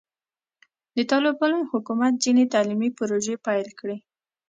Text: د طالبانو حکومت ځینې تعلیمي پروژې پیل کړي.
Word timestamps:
د 0.95 0.97
طالبانو 1.11 1.59
حکومت 1.71 2.13
ځینې 2.23 2.43
تعلیمي 2.53 2.89
پروژې 2.97 3.35
پیل 3.45 3.67
کړي. 3.79 3.97